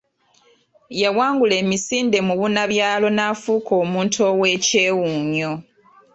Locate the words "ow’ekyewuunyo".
4.31-5.51